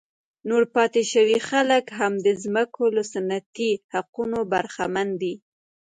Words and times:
نور 0.49 0.63
پاتې 0.75 1.01
شوي 1.13 1.39
خلک 1.49 1.85
هم 1.99 2.13
د 2.25 2.27
ځمکو 2.43 2.83
له 2.95 3.03
سنتي 3.13 3.71
حقونو 3.93 4.39
برخمن 4.53 5.07
دي. 5.21 5.33